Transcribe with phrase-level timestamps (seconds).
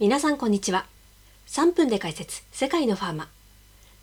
[0.00, 0.86] 皆さんこんにちは。
[1.46, 3.28] 3分で解説、世界のファーマ。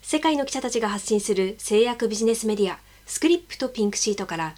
[0.00, 4.54] 世界の記者たちが発信する製薬ビジネスメディア、スクリプトピンクシートから、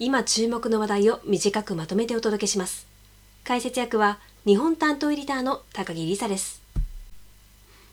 [0.00, 2.88] 今注目の話題を短くまとめてお届けします。
[3.44, 6.60] 解説役は、日本担当エディターの高木梨沙です。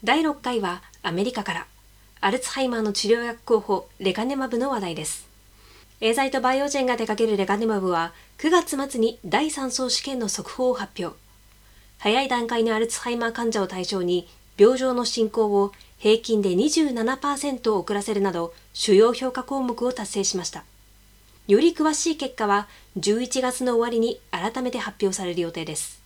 [0.04, 1.68] 第6回は、アメリカから、
[2.19, 5.27] アルツハイマーの治療薬候補、レカネマブの話題です。
[6.01, 11.26] エーザイとバイオジェンが手掛けるレカネマブは、9月末に第3層試験の速報を発表。
[12.00, 20.64] 早い段階のアルツハイマー患者を対象に、病状の進行を平均で27%遅らせるなど、主要評価項目を達成しました。
[21.47, 22.68] より詳しい結果は、
[23.00, 26.02] 11月の終わりに改めて発表される予定です。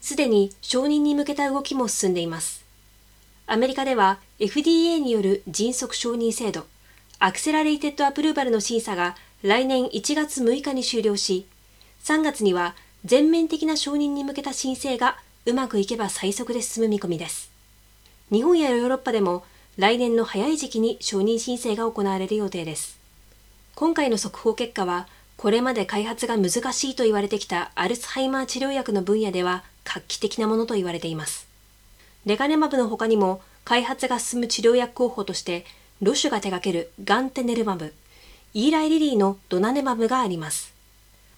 [0.00, 2.64] すでに承認に向けた動きも進んでいます。
[3.46, 6.66] アメリカでは FDA による迅速承認制度、
[7.18, 11.46] アクセラレイテッドアプルーバルの審査が来年1月6日に終了し、
[12.04, 15.16] 3月には全面的な承認に向けた申請が
[15.46, 17.52] うまくいけば最速で進む見込みです。
[18.32, 19.44] 日本やヨーロッパでも
[19.76, 22.98] 来年の早い時期に承認申請が行われる予定です。
[23.76, 31.46] 今回の速報結果は、これまで開発が難しいと言われてきたアルツハイマー治療薬の分野では画期的なものと言われています。
[32.24, 35.64] レカネマブの他にも開発が進む治療薬候補として、
[36.02, 37.94] ロシュが手掛けるガンテネルマブ、
[38.52, 40.74] イーライリリーのドナネマブがあります。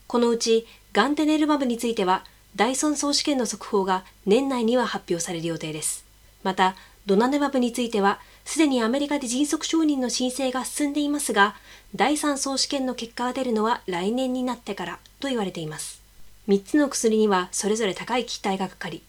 [0.07, 2.25] このうちガンテネルマブについては
[2.59, 6.05] 第3層試験の速報が年内には発表される予定です。
[6.43, 6.75] また、
[7.07, 11.55] ドナネマブについては、すでにアメリカで迅速承認の申請が進んでいますが、
[11.95, 16.03] 第3層試験の結果が出るのは来年になってからと言われています。
[16.49, 19.05] 3つの薬にはそれぞれ高い期待がかかり、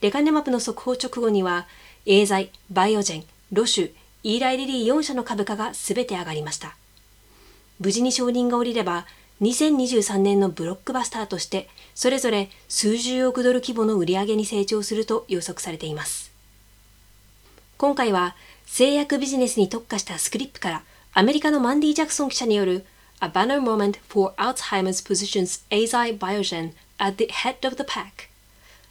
[0.00, 1.66] レカネマブの速報直後には、
[2.06, 3.90] エーザイ、バイオジェン、ロシュ、
[4.22, 6.74] イーライリリー4社の株価が全て上がりました。
[7.80, 9.04] 無事に承認が下りれば、
[9.42, 16.32] 2023年のブロックバスターとして、それぞれ数十億ドル規模の売り上げに成長すると予測されています。
[17.76, 18.36] 今回は
[18.66, 22.86] 製薬ビジネスに特化したスクリップからアメリカのマンディ・ジャクソン記者による
[23.20, 28.28] A banner moment for Alzheimer's positions Azai Biogen at the head of the pack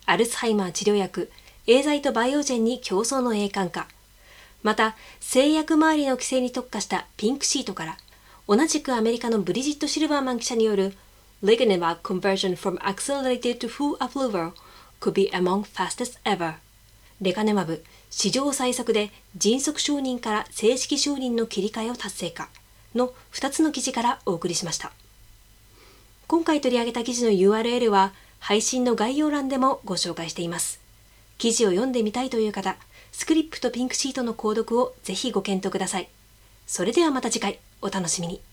[0.05, 1.31] アルツハイマー治療薬
[1.65, 3.87] エーザイとバイオジェンに競争の栄冠化
[4.63, 7.97] また製薬周りの規制に特化したピンクシートから
[8.47, 10.93] 同じくアメリカのブリジット・シルバーマン記者による
[11.43, 14.51] Lecanemab conversion from accelerated to full approval
[14.99, 16.55] could be among fastest ever.
[17.21, 22.49] レカネマブ史上最速で迅速承認から正式承認の切り替えを達成か
[22.93, 24.91] の2つの記事からお送りしました。
[26.27, 30.81] 今回取り上げた記事の URL は配信の概要欄でもご紹介しています。
[31.37, 32.75] 記事を読んでみたいという方
[33.11, 36.09] スクリプトピンクシートの購読をぜひご検討ください。
[36.67, 37.59] それではまた次回。
[37.83, 38.52] お楽しみに。